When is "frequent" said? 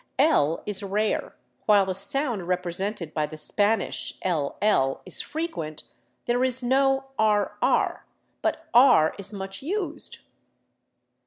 5.21-5.83